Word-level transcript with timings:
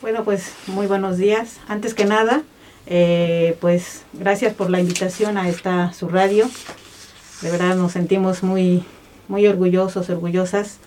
Bueno, 0.00 0.24
pues 0.24 0.52
muy 0.66 0.86
buenos 0.86 1.18
días. 1.18 1.60
Antes 1.68 1.94
que 1.94 2.04
nada, 2.04 2.42
eh, 2.86 3.56
pues 3.60 4.04
gracias 4.12 4.54
por 4.54 4.70
la 4.70 4.80
invitación 4.80 5.36
a 5.36 5.48
esta 5.48 5.92
su 5.92 6.08
radio. 6.08 6.48
De 7.42 7.50
verdad 7.50 7.76
nos 7.76 7.92
sentimos 7.92 8.42
muy, 8.42 8.84
muy 9.28 9.46
orgullosos, 9.46 10.08
orgullosas 10.10 10.78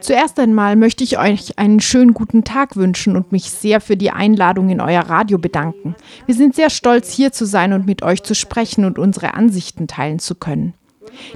Zuerst 0.00 0.38
einmal 0.38 0.76
möchte 0.76 1.04
ich 1.04 1.18
euch 1.18 1.58
einen 1.58 1.80
schönen 1.80 2.12
guten 2.12 2.44
Tag 2.44 2.76
wünschen 2.76 3.16
und 3.16 3.32
mich 3.32 3.50
sehr 3.50 3.80
für 3.80 3.96
die 3.96 4.10
Einladung 4.10 4.68
in 4.68 4.80
euer 4.80 5.00
Radio 5.00 5.38
bedanken. 5.38 5.94
Wir 6.26 6.34
sind 6.34 6.54
sehr 6.54 6.68
stolz, 6.68 7.10
hier 7.10 7.32
zu 7.32 7.46
sein 7.46 7.72
und 7.72 7.86
mit 7.86 8.02
euch 8.02 8.22
zu 8.22 8.34
sprechen 8.34 8.84
und 8.84 8.98
unsere 8.98 9.34
Ansichten 9.34 9.86
teilen 9.86 10.18
zu 10.18 10.34
können. 10.34 10.74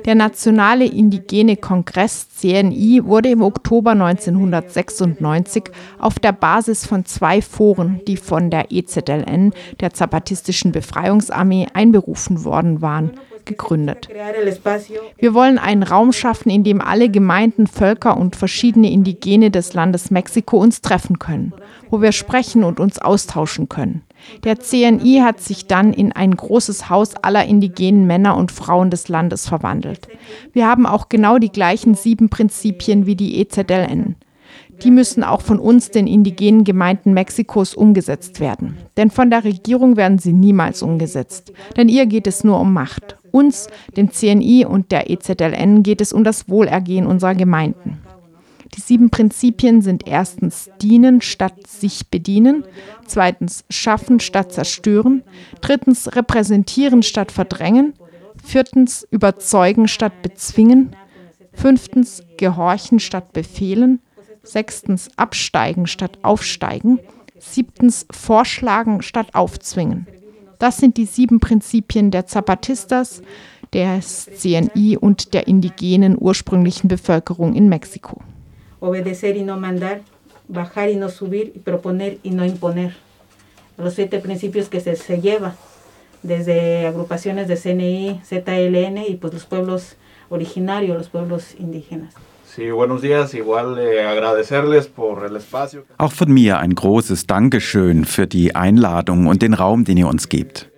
Der 0.04 0.14
Nationale 0.14 0.84
Indigene 0.84 1.56
Kongress 1.56 2.28
CNI 2.30 3.02
wurde 3.04 3.30
im 3.30 3.42
Oktober 3.42 3.92
1996 3.92 5.64
auf 5.98 6.18
der 6.18 6.32
Basis 6.32 6.86
von 6.86 7.04
zwei 7.04 7.42
Foren, 7.42 8.00
die 8.06 8.16
von 8.16 8.50
der 8.50 8.70
EZLN, 8.70 9.52
der 9.80 9.92
Zapatistischen 9.92 10.72
Befreiungsarmee, 10.72 11.66
einberufen 11.72 12.44
worden 12.44 12.82
waren, 12.82 13.12
gegründet. 13.46 14.08
Wir 15.18 15.34
wollen 15.34 15.58
einen 15.58 15.82
Raum 15.82 16.12
schaffen, 16.12 16.50
in 16.50 16.64
dem 16.64 16.80
alle 16.80 17.08
Gemeinden, 17.08 17.66
Völker 17.66 18.16
und 18.16 18.36
verschiedene 18.36 18.90
Indigene 18.90 19.50
des 19.50 19.72
Landes 19.74 20.10
Mexiko 20.10 20.58
uns 20.58 20.80
treffen 20.80 21.18
können, 21.18 21.54
wo 21.90 22.02
wir 22.02 22.12
sprechen 22.12 22.64
und 22.64 22.80
uns 22.80 22.98
austauschen 22.98 23.68
können. 23.68 24.02
Der 24.44 24.58
CNI 24.58 25.20
hat 25.22 25.40
sich 25.40 25.66
dann 25.66 25.92
in 25.92 26.12
ein 26.12 26.34
großes 26.34 26.90
Haus 26.90 27.14
aller 27.16 27.44
indigenen 27.44 28.06
Männer 28.06 28.36
und 28.36 28.52
Frauen 28.52 28.90
des 28.90 29.08
Landes 29.08 29.48
verwandelt. 29.48 30.08
Wir 30.52 30.66
haben 30.66 30.86
auch 30.86 31.08
genau 31.08 31.38
die 31.38 31.52
gleichen 31.52 31.94
sieben 31.94 32.28
Prinzipien 32.28 33.06
wie 33.06 33.16
die 33.16 33.38
EZLN. 33.40 34.16
Die 34.82 34.90
müssen 34.90 35.24
auch 35.24 35.40
von 35.40 35.58
uns, 35.58 35.90
den 35.90 36.06
indigenen 36.06 36.64
Gemeinden 36.64 37.14
Mexikos, 37.14 37.74
umgesetzt 37.74 38.40
werden. 38.40 38.76
Denn 38.96 39.10
von 39.10 39.30
der 39.30 39.44
Regierung 39.44 39.96
werden 39.96 40.18
sie 40.18 40.32
niemals 40.32 40.82
umgesetzt. 40.82 41.52
Denn 41.76 41.88
ihr 41.88 42.06
geht 42.06 42.26
es 42.26 42.44
nur 42.44 42.60
um 42.60 42.72
Macht. 42.72 43.16
Uns, 43.36 43.68
dem 43.98 44.10
CNI 44.10 44.64
und 44.64 44.90
der 44.92 45.10
EZLN, 45.10 45.82
geht 45.82 46.00
es 46.00 46.14
um 46.14 46.24
das 46.24 46.48
Wohlergehen 46.48 47.06
unserer 47.06 47.34
Gemeinden. 47.34 48.00
Die 48.74 48.80
sieben 48.80 49.10
Prinzipien 49.10 49.82
sind 49.82 50.08
erstens 50.08 50.70
dienen 50.80 51.20
statt 51.20 51.66
sich 51.66 52.08
bedienen, 52.08 52.64
zweitens 53.06 53.66
schaffen 53.68 54.20
statt 54.20 54.54
zerstören, 54.54 55.22
drittens 55.60 56.16
repräsentieren 56.16 57.02
statt 57.02 57.30
verdrängen, 57.30 57.92
viertens 58.42 59.06
überzeugen 59.10 59.86
statt 59.86 60.22
bezwingen, 60.22 60.96
fünftens 61.52 62.22
gehorchen 62.38 63.00
statt 63.00 63.34
befehlen, 63.34 64.00
sechstens 64.44 65.10
absteigen 65.18 65.86
statt 65.86 66.20
aufsteigen, 66.22 67.00
siebtens 67.38 68.06
vorschlagen 68.10 69.02
statt 69.02 69.34
aufzwingen. 69.34 70.06
Das 70.58 70.78
sind 70.78 70.96
die 70.96 71.06
sieben 71.06 71.40
Prinzipien 71.40 72.10
der 72.10 72.26
Zapatistas, 72.26 73.22
des 73.72 74.30
CNI 74.36 74.96
und 74.96 75.34
der 75.34 75.48
indigenen 75.48 76.16
ursprünglichen 76.18 76.88
Bevölkerung 76.88 77.54
in 77.54 77.68
Mexiko. 77.68 78.22
obedecer 78.80 79.36
y 79.36 79.42
no 79.42 79.58
mandar, 79.58 80.02
bajar 80.48 80.90
y 80.90 80.96
no 80.96 81.08
subir, 81.08 81.52
proponer 81.64 82.18
y 82.22 82.30
no 82.30 82.44
imponer. 82.44 82.94
Los 83.76 83.94
siete 83.94 84.18
principios 84.20 84.68
que 84.68 84.80
se, 84.80 84.96
se 84.96 85.20
lleva 85.20 85.54
desde 86.22 86.86
agrupaciones 86.86 87.48
de 87.48 87.56
CNI, 87.56 88.20
ZLN 88.24 88.98
y 89.08 89.16
pues 89.16 89.34
los 89.34 89.44
pueblos 89.44 89.96
originarios, 90.28 90.96
los 90.96 91.08
pueblos 91.08 91.54
indígenas. 91.58 92.14
Eh. 92.58 92.72
Auch 95.98 96.12
von 96.12 96.32
mir 96.32 96.58
ein 96.58 96.74
großes 96.74 97.26
Dankeschön 97.26 98.04
für 98.04 98.26
die 98.26 98.54
Einladung 98.54 99.26
und 99.26 99.42
den 99.42 99.54
Raum, 99.54 99.84
den 99.84 99.96
ihr 99.96 100.08
uns 100.08 100.28
gebt. 100.28 100.70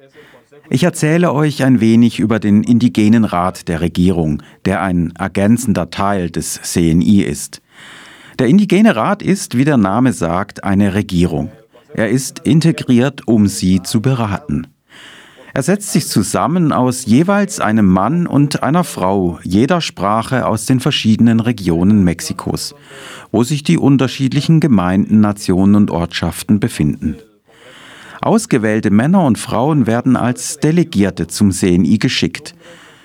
Ich 0.70 0.82
erzähle 0.82 1.32
euch 1.32 1.64
ein 1.64 1.80
wenig 1.80 2.18
über 2.18 2.38
den 2.38 2.62
Indigenen 2.62 3.24
Rat 3.24 3.68
der 3.68 3.80
Regierung, 3.80 4.42
der 4.66 4.82
ein 4.82 5.14
ergänzender 5.18 5.90
Teil 5.90 6.30
des 6.30 6.60
CNI 6.62 7.22
ist. 7.22 7.62
Der 8.38 8.48
Indigene 8.48 8.94
Rat 8.94 9.22
ist, 9.22 9.56
wie 9.56 9.64
der 9.64 9.78
Name 9.78 10.12
sagt, 10.12 10.64
eine 10.64 10.94
Regierung. 10.94 11.50
Er 11.94 12.10
ist 12.10 12.40
integriert, 12.40 13.26
um 13.26 13.46
sie 13.46 13.82
zu 13.82 14.02
beraten. 14.02 14.66
Er 15.58 15.64
setzt 15.64 15.90
sich 15.90 16.06
zusammen 16.06 16.70
aus 16.70 17.04
jeweils 17.06 17.58
einem 17.58 17.86
Mann 17.86 18.28
und 18.28 18.62
einer 18.62 18.84
Frau 18.84 19.40
jeder 19.42 19.80
Sprache 19.80 20.46
aus 20.46 20.66
den 20.66 20.78
verschiedenen 20.78 21.40
Regionen 21.40 22.04
Mexikos, 22.04 22.76
wo 23.32 23.42
sich 23.42 23.64
die 23.64 23.76
unterschiedlichen 23.76 24.60
Gemeinden, 24.60 25.18
Nationen 25.18 25.74
und 25.74 25.90
Ortschaften 25.90 26.60
befinden. 26.60 27.16
Ausgewählte 28.20 28.92
Männer 28.92 29.24
und 29.24 29.36
Frauen 29.36 29.88
werden 29.88 30.14
als 30.14 30.58
Delegierte 30.58 31.26
zum 31.26 31.50
CNI 31.50 31.98
geschickt. 31.98 32.54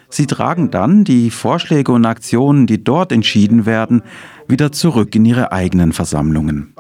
Sie 0.10 0.28
tragen 0.28 0.70
dann 0.70 1.06
die 1.06 1.32
Vorschläge 1.32 1.92
und 1.92 2.06
Aktionen, 2.06 2.68
die 2.68 2.84
dort 2.84 3.12
entschieden 3.12 3.66
werden, 3.66 4.04
wieder 4.48 4.72
zurück 4.72 5.16
in 5.16 5.26
ihre 5.26 5.52
eigenen 5.52 5.92
Versammlungen. 5.92 6.76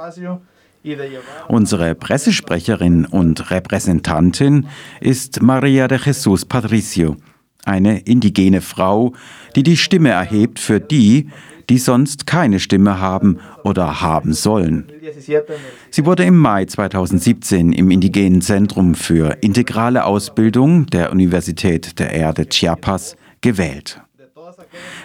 Unsere 1.48 1.96
Pressesprecherin 1.96 3.06
und 3.06 3.52
Repräsentantin 3.52 4.68
ist 5.00 5.42
Maria 5.42 5.88
de 5.88 5.98
Jesus 6.04 6.46
Patricio, 6.46 7.16
eine 7.64 8.00
indigene 8.00 8.60
Frau, 8.60 9.14
die 9.56 9.64
die 9.64 9.78
Stimme 9.78 10.10
erhebt 10.10 10.60
für 10.60 10.82
die, 10.82 11.30
die 11.70 11.78
sonst 11.78 12.28
keine 12.28 12.60
Stimme 12.60 13.00
haben 13.00 13.40
oder 13.64 14.02
haben 14.02 14.34
sollen. 14.34 14.86
Sie 15.90 16.06
wurde 16.06 16.26
im 16.26 16.38
Mai 16.38 16.66
2017 16.66 17.72
im 17.72 17.90
Indigenen 17.90 18.42
Zentrum 18.42 18.96
für 18.96 19.38
integrale 19.40 20.04
Ausbildung 20.04 20.88
der 20.88 21.14
Universität 21.14 22.00
der 22.00 22.12
Erde 22.12 22.50
Chiapas 22.50 23.16
gewählt. 23.40 24.02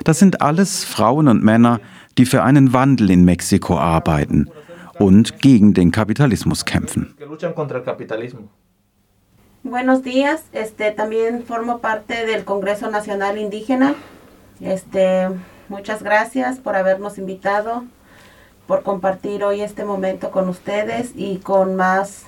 Das 0.02 0.18
sind 0.18 0.42
alles 0.42 0.84
Frauen 0.84 1.28
und 1.28 1.44
Männer, 1.44 1.80
die 2.16 2.26
für 2.26 2.42
einen 2.42 2.72
Wandel 2.72 3.10
in 3.10 3.24
Mexiko 3.24 3.78
arbeiten 3.78 4.48
und 4.98 5.40
gegen 5.40 5.74
den 5.74 5.90
Kapitalismus 5.90 6.64
kämpfen. 6.64 7.14
Buenos 9.62 10.02
días, 10.02 10.44
este, 10.52 10.92
también 10.92 11.44
formo 11.44 11.78
parte 11.78 12.24
del 12.26 12.44
Congreso 12.44 12.90
Nacional 12.90 13.38
Indígena. 13.38 13.94
Este, 14.60 15.28
muchas 15.68 16.02
gracias 16.02 16.58
por 16.58 16.76
habernos 16.76 17.18
invitado, 17.18 17.84
por 18.66 18.82
compartir 18.82 19.44
hoy 19.44 19.60
este 19.60 19.84
momento 19.84 20.30
con 20.30 20.48
ustedes 20.48 21.12
y 21.16 21.38
con 21.38 21.76
más 21.76 22.24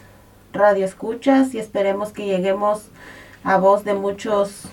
radioescuchas 0.53 1.55
y 1.55 1.59
esperemos 1.59 2.13
que 2.13 2.27
lleguemos 2.27 2.89
a 3.45 3.59
voz 3.59 3.85
de 3.85 3.95
muchos. 3.95 4.69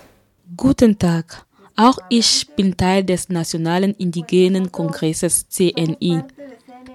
Guten 0.56 0.96
Tag. 0.96 1.46
Auch 1.76 1.98
ich 2.08 2.48
bin 2.56 2.76
Teil 2.76 3.04
des 3.04 3.28
Nationalen 3.28 3.94
Indigenen 3.98 4.72
Kongresses 4.72 5.46
CNI. 5.48 6.24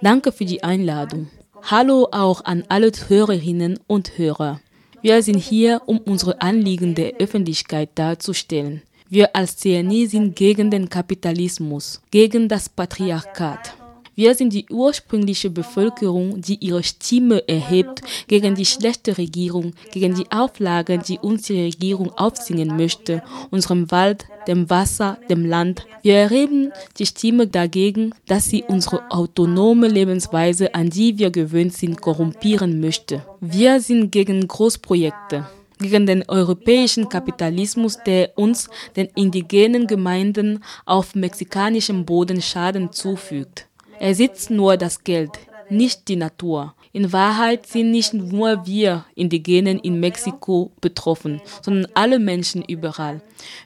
Danke 0.04 0.34
für 0.34 0.44
die 0.44 0.66
Einladung. 0.66 1.30
Hallo 1.62 2.10
auch 2.12 2.44
an 2.44 2.66
alle 2.68 2.92
Hörerinnen 3.08 3.80
und 3.88 4.18
Hörer. 4.18 4.60
Wir 5.02 5.24
sind 5.24 5.38
hier, 5.38 5.82
um 5.86 5.98
unsere 6.00 6.42
Anliegen 6.42 6.94
der 6.94 7.14
Öffentlichkeit 7.22 7.92
darzustellen. 7.96 8.82
Wir 9.08 9.34
als 9.34 9.56
CNI 9.56 10.08
sind 10.08 10.36
gegen 10.36 10.70
den 10.72 10.90
Kapitalismus, 10.90 12.02
gegen 12.12 12.50
das 12.50 12.68
Patriarchat. 12.68 13.76
Wir 14.16 14.36
sind 14.36 14.54
die 14.54 14.68
ursprüngliche 14.70 15.50
Bevölkerung, 15.50 16.40
die 16.40 16.64
ihre 16.64 16.84
Stimme 16.84 17.48
erhebt 17.48 18.02
gegen 18.28 18.54
die 18.54 18.66
schlechte 18.66 19.18
Regierung, 19.18 19.74
gegen 19.92 20.14
die 20.14 20.32
Auflagen, 20.32 21.02
die 21.08 21.18
uns 21.18 21.44
die 21.44 21.60
Regierung 21.60 22.12
aufzwingen 22.12 22.78
möchte, 22.78 23.24
unserem 23.50 23.90
Wald, 23.90 24.26
dem 24.48 24.70
Wasser, 24.70 25.18
dem 25.30 25.46
Land. 25.46 25.88
Wir 26.04 26.16
erheben 26.16 26.72
die 27.00 27.08
Stimme 27.08 27.48
dagegen, 27.48 28.14
dass 28.28 28.46
sie 28.46 28.64
unsere 28.68 29.10
autonome 29.10 29.88
Lebensweise, 29.88 30.76
an 30.76 30.92
die 30.92 31.18
wir 31.18 31.32
gewöhnt 31.32 31.74
sind, 31.74 32.00
korrumpieren 32.00 32.80
möchte. 32.80 33.26
Wir 33.42 33.82
sind 33.82 34.12
gegen 34.12 34.48
Großprojekte 34.48 35.48
gegen 35.80 36.06
den 36.06 36.24
europäischen 36.30 37.10
Kapitalismus, 37.10 37.98
der 38.06 38.38
uns, 38.38 38.70
den 38.96 39.08
indigenen 39.16 39.86
Gemeinden 39.86 40.64
auf 40.86 41.14
mexikanischem 41.14 42.06
Boden 42.06 42.42
Schaden 42.42 42.94
zufügt. 42.94 43.68
Er 44.00 44.16
sitzt 44.16 44.50
nur 44.50 44.78
das 44.78 45.04
Geld, 45.04 45.32
nicht 45.70 46.08
die 46.08 46.16
Natur. 46.16 46.74
In 46.92 47.12
Wahrheit 47.12 47.66
sind 47.66 47.90
nicht 47.90 48.14
nur 48.14 48.68
wir 48.68 49.06
Indigenen 49.16 49.80
in 49.80 50.00
Mexiko 50.00 50.72
betroffen, 50.80 51.42
sondern 51.62 51.92
alle 51.96 52.20
Menschen 52.20 52.64
überall. 52.64 53.22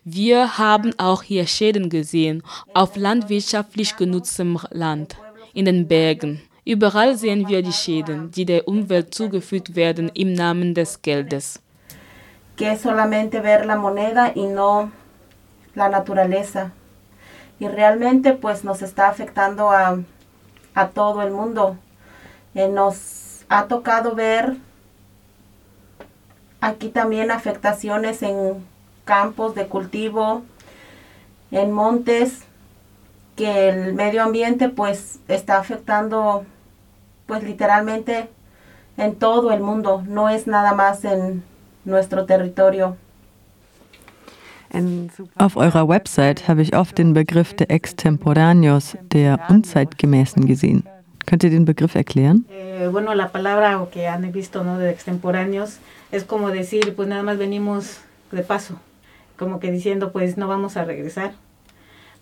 Wir 0.06 0.58
haben 0.58 0.94
auch 0.98 1.24
hier 1.24 1.46
Schäden 1.46 1.90
gesehen 1.90 2.42
auf 2.74 2.96
landwirtschaftlich 2.96 3.98
genutztem 3.98 4.58
Land, 4.72 5.18
in 5.54 5.66
den 5.66 5.88
Bergen. 5.88 6.42
Überall 6.64 7.18
sehen 7.18 7.48
wir 7.48 7.62
die 7.62 7.74
Schäden, 7.74 8.32
die 8.32 8.46
der 8.46 8.68
Umwelt 8.68 9.14
zugefügt 9.14 9.76
werden 9.76 10.10
im 10.14 10.34
Namen 10.34 10.74
des 10.74 11.02
Geldes. 11.02 11.62
Que 12.58 12.76
solamente 12.76 13.42
ver 13.42 13.66
la 13.66 13.78
moneda 13.78 14.32
y 14.36 14.48
no 14.48 14.92
la 15.76 15.90
naturaleza. 15.90 16.72
Y 17.60 17.68
realmente 17.68 18.34
pues 18.34 18.64
nos 18.64 18.82
está 18.82 19.10
afectando 19.10 19.70
a 19.70 20.00
a 20.78 20.90
todo 20.90 21.24
el 21.24 21.32
mundo. 21.32 21.76
Eh, 22.54 22.70
nos 22.70 23.46
ha 23.50 23.66
tocado 23.66 24.14
ver 24.14 24.58
aquí 26.62 26.90
también 26.90 27.32
afectaciones 27.32 28.22
en 28.22 28.64
campos 29.04 29.56
de 29.56 29.68
cultivo, 29.68 30.44
en 31.50 31.72
montes, 31.72 32.44
que 33.36 33.70
el 33.70 33.94
medio 33.96 34.22
ambiente 34.22 34.70
pues 34.70 35.20
está 35.28 35.58
afectando 35.58 36.46
pues 37.26 37.42
literalmente 37.44 38.30
en 38.98 39.16
todo 39.16 39.52
el 39.52 39.62
mundo, 39.62 40.04
no 40.08 40.30
es 40.30 40.46
nada 40.46 40.74
más 40.74 41.06
en 41.06 41.44
nuestro 41.86 42.26
territorio. 42.26 42.98
Auf 45.38 45.56
eurer 45.56 45.88
Website 45.88 46.48
habe 46.48 46.62
ich 46.62 46.76
oft 46.76 46.98
den 46.98 47.14
Begriff 47.14 47.54
der 47.54 47.72
Extemporáneos, 47.72 48.98
der 49.12 49.40
Unzeitgemäßen 49.50 50.46
gesehen. 50.46 50.84
Könnt 51.26 51.44
ihr 51.44 51.50
den 51.50 51.66
Begriff 51.66 51.96
erklären? 51.96 52.46
Bueno, 52.92 53.14
la 53.14 53.30
palabra 53.30 53.86
que 53.92 54.08
han 54.08 54.32
visto 54.32 54.64
¿no? 54.64 54.78
de 54.78 54.90
extemporáneos 54.90 55.80
es 56.12 56.24
como 56.24 56.50
decir, 56.52 56.96
pues 56.96 57.08
nada 57.08 57.24
más 57.24 57.38
venimos 57.38 58.00
de 58.32 58.44
paso, 58.44 58.80
como 59.38 59.60
que 59.60 59.72
diciendo, 59.72 60.12
pues 60.12 60.38
no 60.38 60.48
vamos 60.48 60.78
a 60.78 60.86
regresar. 60.86 61.32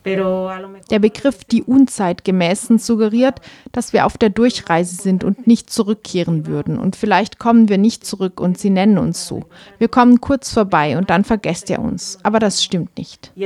Der 0.05 0.99
Begriff 0.99 1.43
die 1.45 1.63
Unzeitgemäßen 1.63 2.77
suggeriert, 2.77 3.41
dass 3.71 3.91
wir 3.91 4.05
auf 4.05 4.17
der 4.17 4.29
Durchreise 4.29 4.95
sind 4.95 5.23
und 5.23 5.47
nicht 5.47 5.71
zurückkehren 5.71 6.45
würden. 6.45 6.77
Und 6.77 6.95
vielleicht 6.95 7.39
kommen 7.39 7.69
wir 7.69 7.79
nicht 7.79 8.05
zurück 8.05 8.39
und 8.39 8.59
sie 8.59 8.69
nennen 8.69 8.99
uns 8.99 9.25
so. 9.25 9.45
Wir 9.79 9.87
kommen 9.87 10.21
kurz 10.21 10.53
vorbei 10.53 10.95
und 10.97 11.09
dann 11.09 11.23
vergesst 11.23 11.71
ihr 11.71 11.79
uns. 11.79 12.19
Aber 12.21 12.37
das 12.39 12.63
stimmt 12.63 12.95
nicht. 12.97 13.31
Ah. 13.35 13.39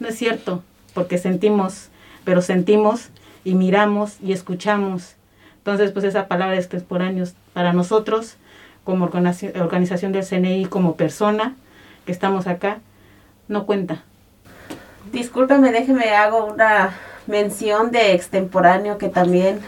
No 0.00 0.08
es 0.08 0.16
cierto, 0.16 0.62
porque 0.94 1.18
sentimos, 1.18 1.90
pero 2.24 2.40
sentimos 2.40 3.10
y 3.44 3.54
miramos 3.54 4.16
y 4.22 4.32
escuchamos. 4.32 5.14
Entonces, 5.58 5.92
pues 5.92 6.06
esa 6.06 6.26
palabra 6.26 6.56
extemporáneos 6.56 7.34
para 7.52 7.74
nosotros 7.74 8.38
como 8.84 9.04
organización 9.06 10.12
del 10.12 10.26
CNI, 10.26 10.66
como 10.66 10.96
persona 10.96 11.56
que 12.06 12.12
estamos 12.12 12.46
acá, 12.46 12.80
no 13.48 13.66
cuenta. 13.66 14.02
Discúlpame, 15.12 15.72
déjeme 15.72 16.10
hago 16.14 16.46
una 16.46 16.94
mención 17.26 17.90
de 17.90 18.12
extemporáneo 18.14 18.98
que 18.98 19.08
también 19.08 19.60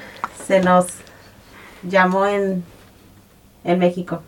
se 0.47 0.61
nos 0.61 0.87
llamó 1.82 2.26
en, 2.26 2.64
en 3.64 3.79
México. 3.79 4.23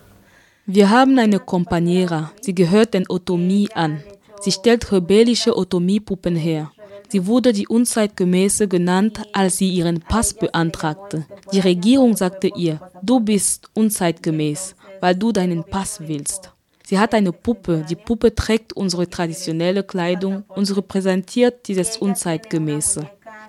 Wir 0.66 0.88
haben 0.88 1.18
eine 1.18 1.40
Compañera, 1.40 2.32
sie 2.40 2.54
gehört 2.54 2.94
den 2.94 3.04
Otomie 3.08 3.68
an. 3.74 4.02
Sie 4.40 4.50
stellt 4.50 4.90
rebellische 4.90 5.54
Otomie-Puppen 5.54 6.36
her. 6.36 6.70
Sie 7.08 7.26
wurde 7.26 7.52
die 7.52 7.68
Unzeitgemäße 7.68 8.68
genannt, 8.68 9.22
als 9.32 9.58
sie 9.58 9.68
ihren 9.68 10.00
Pass 10.00 10.34
beantragte. 10.34 11.26
Die 11.52 11.60
Regierung 11.60 12.16
sagte 12.16 12.50
ihr, 12.54 12.80
du 13.02 13.20
bist 13.20 13.68
unzeitgemäß, 13.74 14.74
weil 15.00 15.14
du 15.14 15.32
deinen 15.32 15.64
Pass 15.64 16.00
willst. 16.00 16.50
Sie 16.86 16.98
hat 16.98 17.14
eine 17.14 17.32
Puppe. 17.32 17.84
Die 17.88 17.96
Puppe 17.96 18.34
trägt 18.34 18.74
unsere 18.74 19.08
traditionelle 19.08 19.82
Kleidung 19.82 20.44
und 20.48 20.76
repräsentiert 20.76 21.66
dieses 21.68 21.96
Unzeitgemäße. 21.96 23.08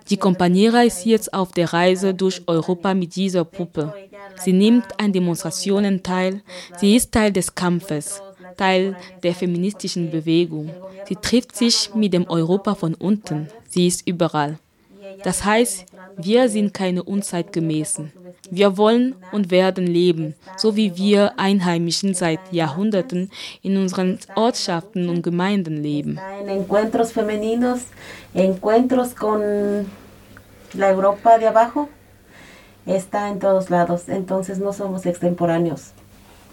Die 0.10 0.18
Companiera 0.18 0.84
ist 0.84 1.06
jetzt 1.06 1.34
auf 1.34 1.52
der 1.52 1.74
Reise 1.74 2.14
durch 2.14 2.44
Europa 2.48 2.94
mit 2.94 3.16
dieser 3.16 3.44
Puppe. 3.44 3.94
Sie 4.44 4.54
nimmt 4.54 4.86
an 5.00 5.12
Demonstrationen 5.12 6.04
teil. 6.04 6.42
Sie 6.78 6.96
ist 6.96 7.12
Teil 7.12 7.32
des 7.32 7.56
Kampfes. 7.56 8.22
Teil 8.56 8.96
der 9.24 9.34
feministischen 9.34 10.12
Bewegung. 10.12 10.72
Sie 11.08 11.16
trifft 11.16 11.56
sich 11.56 11.94
mit 11.94 12.14
dem 12.14 12.28
Europa 12.30 12.76
von 12.76 12.94
unten. 12.94 13.48
Sie 13.70 13.88
ist 13.88 14.08
überall. 14.08 14.60
Das 15.24 15.44
heißt, 15.46 15.86
wir 16.18 16.50
sind 16.50 16.74
keine 16.74 17.04
Unzeitgemäßen. 17.04 18.12
Wir 18.52 18.78
wollen 18.78 19.16
und 19.32 19.50
werden 19.50 19.88
leben, 19.88 20.36
so 20.58 20.76
wie 20.76 20.96
wir 20.98 21.40
Einheimischen 21.40 22.14
seit 22.14 22.40
Jahrhunderten 22.52 23.32
in 23.62 23.78
unseren 23.78 24.20
Ortschaften 24.36 25.10
und 25.10 25.24
Gemeinden 25.24 25.82
leben. 25.82 26.20
Encuentros 26.48 27.12
femeninos, 27.12 27.82
encuentros 28.34 29.16
con 29.16 29.42
la 30.74 30.90
Europa 30.90 31.40
de 31.40 31.48
abajo, 31.48 31.90
está 32.86 33.30
en 33.30 33.40
todos 33.40 33.70
lados. 33.70 34.08
Entonces 34.10 34.60
no 34.60 34.74
somos 34.74 35.06
extemporáneos. 35.06 35.92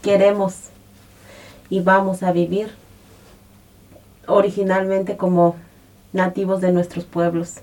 Queremos 0.03 0.71
y 1.73 1.81
vamos 1.81 2.23
a 2.23 2.33
vivir 2.33 2.69
originalmente 4.27 5.17
como 5.17 5.57
nativos 6.13 6.61
de 6.61 6.71
nuestros 6.71 7.07
pueblos. 7.07 7.61